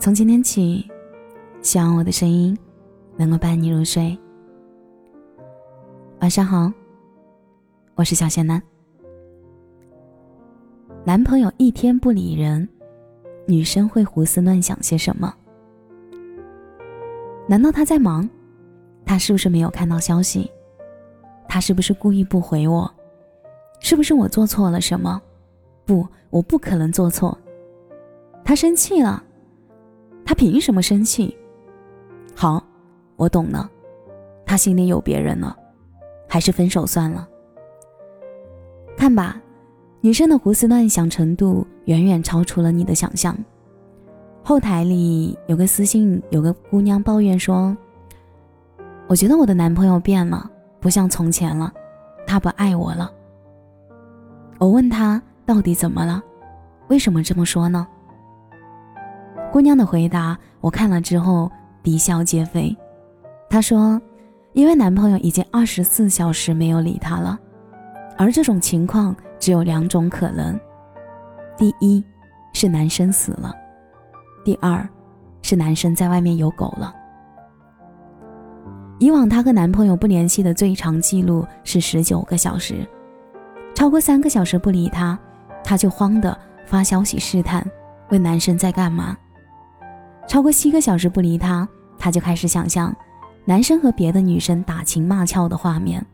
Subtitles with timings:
[0.00, 0.90] 从今天起，
[1.60, 2.56] 希望我的声音
[3.18, 4.18] 能够伴你入睡。
[6.20, 6.72] 晚上好，
[7.96, 8.62] 我是小贤男。
[11.04, 12.66] 男朋友一天不理人，
[13.46, 15.34] 女生会胡思乱想些什么？
[17.46, 18.26] 难道他在忙？
[19.04, 20.50] 他是不是没有看到消息？
[21.46, 22.90] 他是不是故意不回我？
[23.80, 25.20] 是不是我做错了什么？
[25.84, 27.36] 不，我不可能做错。
[28.42, 29.24] 他生气了。
[30.30, 31.36] 他凭什么生气？
[32.36, 32.64] 好，
[33.16, 33.68] 我懂了，
[34.46, 35.56] 他心里有别人了，
[36.28, 37.28] 还是分手算了。
[38.96, 39.42] 看吧，
[40.00, 43.36] 女生的胡思乱想程度远远超出了你的想象。
[44.44, 47.76] 后台里有个私信，有个姑娘抱怨说
[49.10, 51.72] ：“我觉得我的男朋友变了，不像从前了，
[52.24, 53.10] 他不爱我了。”
[54.60, 56.22] 我问她到底怎么了？
[56.86, 57.84] 为什么这么说呢？
[59.52, 61.50] 姑娘的回答，我看了之后
[61.82, 62.74] 啼笑皆非。
[63.48, 64.00] 她说
[64.54, 67.36] ：“因为男朋友已经二十四小时没有理她了，
[68.16, 70.58] 而这种情况只有两种可能：
[71.56, 72.02] 第一，
[72.52, 73.50] 是男生死了；
[74.44, 74.88] 第二，
[75.42, 76.94] 是男生在外面有狗了。
[79.00, 82.86] 以往她和男朋友不联系的最长记录是十九个小时，
[83.74, 85.18] 超过三个小时不理他，
[85.64, 87.68] 她就慌的发消息试探，
[88.10, 89.16] 问男生在干嘛。”
[90.30, 92.94] 超过七个小时不理他，他就开始想象
[93.44, 96.06] 男生和别的女生打情骂俏的画面。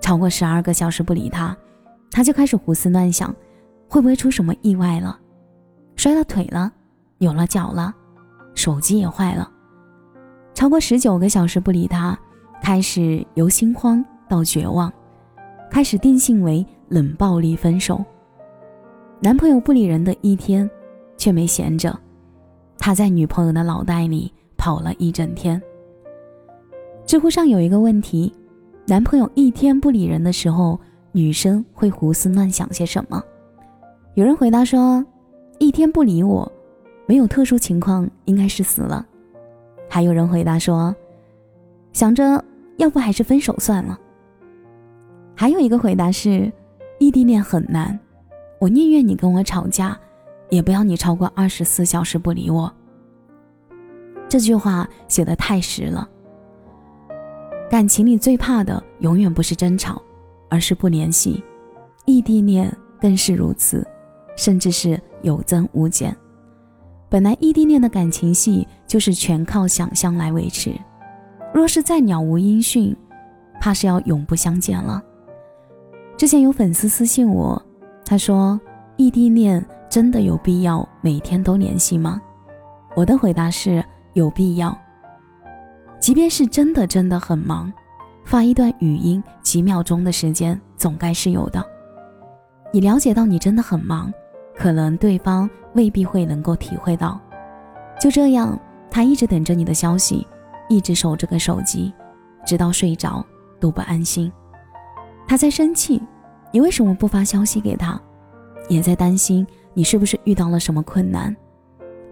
[0.00, 1.54] 超过十二个小时不理他，
[2.10, 3.28] 他就开始胡思乱想，
[3.86, 5.20] 会不会出什么意外了？
[5.94, 6.72] 摔了腿了，
[7.18, 7.94] 扭了脚了，
[8.54, 9.52] 手机也坏了。
[10.54, 12.18] 超过十九个小时不理他，
[12.62, 14.90] 开始由心慌到绝望，
[15.70, 18.02] 开始定性为冷暴力分手。
[19.20, 20.68] 男朋友不理人的一天，
[21.18, 21.94] 却没闲着。
[22.88, 25.60] 他在女朋友的脑袋里跑了一整天。
[27.04, 28.32] 知乎上有一个问题：
[28.86, 30.80] 男朋友一天不理人的时候，
[31.12, 33.22] 女生会胡思乱想些什么？
[34.14, 35.04] 有人回答说：
[35.58, 36.50] 一天不理我，
[37.04, 39.06] 没有特殊情况，应该是死了。
[39.86, 40.96] 还有人回答说：
[41.92, 42.42] 想着
[42.78, 43.98] 要不还是分手算了。
[45.34, 46.50] 还有一个回答是：
[46.98, 48.00] 异地恋很难，
[48.58, 49.94] 我宁愿你跟我吵架。
[50.48, 52.72] 也不要你超过二十四小时不理我。
[54.28, 56.08] 这句话写的太实了。
[57.70, 60.00] 感情里最怕的永远不是争吵，
[60.48, 61.42] 而是不联系。
[62.04, 63.86] 异地恋更是如此，
[64.36, 66.16] 甚至是有增无减。
[67.08, 70.72] 本来异地恋的感情戏就是全靠想象来维持，
[71.52, 72.96] 若是再鸟无音讯，
[73.60, 75.02] 怕是要永不相见了。
[76.16, 77.60] 之前有粉丝私信我，
[78.04, 78.60] 他说
[78.96, 79.64] 异地恋。
[79.90, 82.20] 真的有必要每天都联系吗？
[82.94, 83.82] 我的回答是
[84.14, 84.76] 有必要。
[86.00, 87.72] 即便是真的真的很忙，
[88.24, 91.64] 发一段语音几秒钟的时间总该是有的。
[92.72, 94.12] 你了解到你真的很忙，
[94.54, 97.20] 可能对方未必会能够体会到。
[98.00, 98.58] 就这样，
[98.90, 100.26] 他一直等着你的消息，
[100.68, 101.92] 一直守着个手机，
[102.46, 103.24] 直到睡着
[103.58, 104.30] 都不安心。
[105.26, 106.00] 他在生气，
[106.52, 108.00] 你为什么不发消息给他？
[108.68, 109.46] 也在担心。
[109.74, 111.34] 你是不是遇到了什么困难？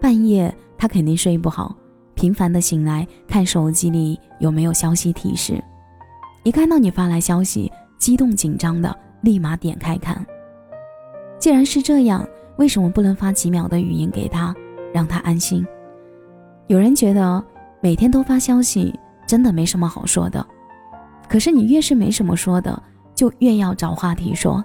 [0.00, 1.76] 半夜他肯定睡不好，
[2.22, 5.60] 频繁的醒来看手机里有没有消息提示。
[6.44, 7.68] 一看到你发来消息，
[7.98, 10.24] 激动紧张的立马点开看。
[11.36, 12.24] 既然是这样，
[12.58, 14.54] 为什么不能发几秒的语音给他，
[14.94, 15.66] 让他安心？
[16.68, 17.44] 有人觉得
[17.80, 18.96] 每天都发消息
[19.26, 20.46] 真的没什么好说的，
[21.28, 22.80] 可是你越是没什么说的，
[23.16, 24.64] 就越要找话题说，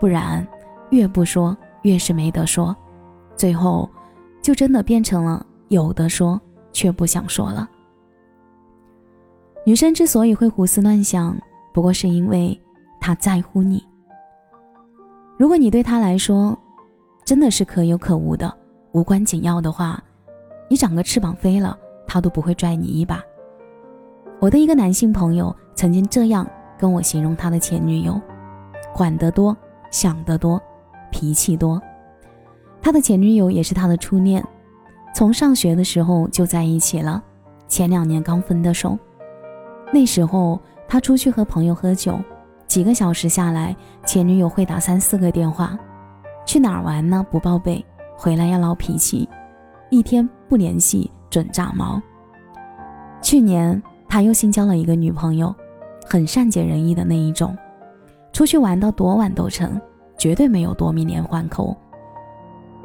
[0.00, 0.46] 不然
[0.88, 1.54] 越不说。
[1.82, 2.74] 越是没得说，
[3.36, 3.88] 最后
[4.40, 6.40] 就真的变成了有的说
[6.76, 7.66] 却不想说了。
[9.64, 11.34] 女生之所以会胡思乱想，
[11.72, 12.60] 不过是因为
[13.00, 13.82] 她在乎你。
[15.38, 16.54] 如果你对她来说
[17.24, 18.54] 真的是可有可无的、
[18.92, 19.98] 无关紧要的话，
[20.68, 23.22] 你长个翅膀飞了，她都不会拽你一把。
[24.38, 26.46] 我的一个男性朋友曾经这样
[26.78, 28.20] 跟我形容他的前女友：
[28.94, 29.56] 管得多，
[29.90, 30.60] 想得多。
[31.10, 31.80] 脾气多，
[32.82, 34.44] 他的前女友也是他的初恋，
[35.16, 37.24] 从上学的时候就在一起了，
[37.68, 38.98] 前两年刚分的手。
[39.90, 42.20] 那时候他出去和朋友喝酒，
[42.66, 43.74] 几个小时下来，
[44.04, 45.74] 前女友会打三四个电话，
[46.44, 47.24] 去哪儿玩呢？
[47.30, 47.82] 不报备，
[48.14, 49.26] 回来要闹脾气，
[49.88, 51.98] 一天不联系准炸毛。
[53.22, 55.54] 去年他又新交了一个女朋友，
[56.06, 57.56] 很善解人意的那一种，
[58.34, 59.80] 出去玩到多晚都成。
[60.18, 61.74] 绝对没有夺命连环扣。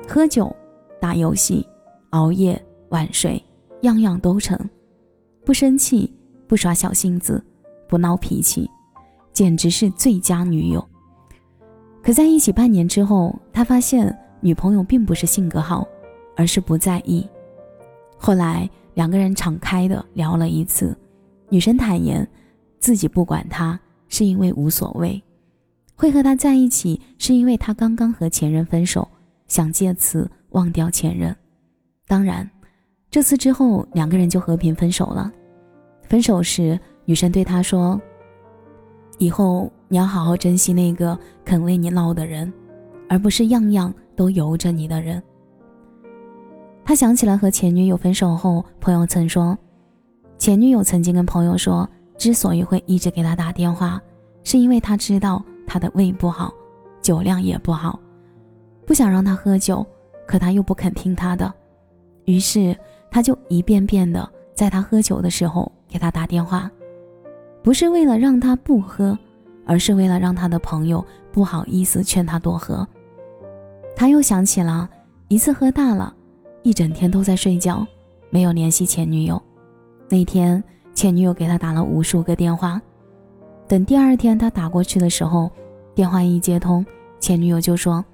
[0.07, 0.53] 喝酒、
[0.99, 1.67] 打游戏、
[2.11, 3.41] 熬夜晚睡，
[3.81, 4.57] 样样都成，
[5.45, 6.13] 不生气，
[6.47, 7.43] 不耍小性子，
[7.87, 8.69] 不闹脾气，
[9.33, 10.85] 简直是最佳女友。
[12.03, 15.87] 可在一起半年之后，他发现女朋友并不是性格好，
[16.35, 17.27] 而是不在意。
[18.17, 20.97] 后来两个人敞开的聊了一次，
[21.49, 22.27] 女生坦言
[22.79, 23.79] 自己不管他
[24.09, 25.21] 是因为无所谓，
[25.95, 29.07] 会和他在一起是因为他刚刚和前任分手，
[29.47, 31.33] 想借此忘掉前任。
[32.11, 32.45] 当然，
[33.09, 35.31] 这次之后两个人就和平分手了。
[36.09, 37.97] 分手时，女生对他说
[39.17, 42.51] ：“以后你要好好珍惜那个肯为你闹的人，
[43.07, 45.23] 而不是样样都由着你的人。”
[46.83, 49.57] 他想起了和前女友分手后，朋友曾说，
[50.37, 51.87] 前女友曾经跟朋友说，
[52.17, 54.01] 之所以会一直给他打电话，
[54.43, 56.53] 是因为他知道他的胃不好，
[57.01, 57.97] 酒量也不好，
[58.85, 59.85] 不想让他喝酒，
[60.27, 61.53] 可他又不肯听他的，
[62.25, 62.75] 于是
[63.09, 66.69] 他就一遍遍的在他喝酒的时候给他打电话，
[67.63, 69.17] 不是为了让他不喝，
[69.65, 72.87] 而是为了让他的朋友不好意思劝他多喝。
[73.95, 74.89] 他又想起了
[75.27, 76.15] 一次喝大了。
[76.63, 77.83] 一整天都在睡觉，
[78.29, 79.41] 没有联系前女友。
[80.07, 80.63] 那天
[80.93, 82.79] 前女友给他打了无数个电话，
[83.67, 85.49] 等第二天他打过去的时候，
[85.95, 86.85] 电话一接通，
[87.19, 88.05] 前女友就说：“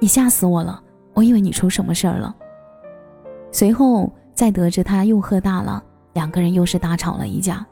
[0.00, 0.82] 你吓死我了，
[1.12, 2.34] 我以为你出什么事儿了。”
[3.52, 5.80] 随后再得知他又喝大了，
[6.14, 7.64] 两个人又是大吵了一架。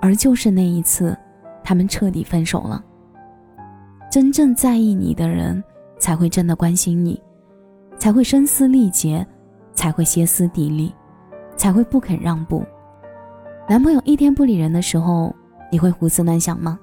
[0.00, 1.16] 而就是那一次，
[1.62, 2.82] 他们彻底分手了。
[4.10, 5.62] 真正在意你的人，
[5.98, 7.20] 才会真的关心你。
[7.96, 9.26] 才会声嘶力竭，
[9.72, 10.94] 才会歇斯底里，
[11.56, 12.62] 才会不肯让步。
[13.68, 15.34] 男朋友一天不理人的时候，
[15.72, 16.78] 你会胡思乱想吗？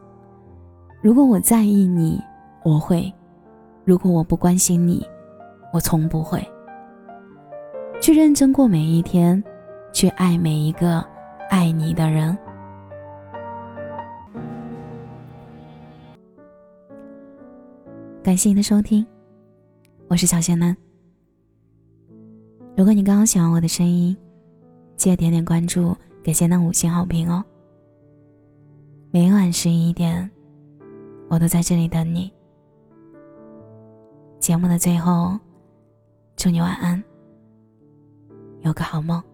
[1.02, 2.19] 如果我在意你，
[2.63, 3.12] 我会；
[3.86, 5.06] 如果我不关心你，
[5.72, 6.46] 我从不会。
[8.01, 9.42] 去认真过每一天，
[9.94, 11.06] 去爱每一个
[11.51, 12.36] 爱你的人。
[18.24, 19.06] 感谢您的收听，
[20.07, 20.75] 我是小仙男。
[22.75, 24.18] 如果你刚刚喜欢我的声音，
[24.98, 27.45] 记得点点关注，给仙男五星好评哦。
[29.12, 30.27] 每晚十一点，
[31.30, 32.33] 我都在这里等你。
[34.39, 35.38] 节目的最后，
[36.36, 37.03] 祝你晚安，
[38.63, 39.31] 有个好梦。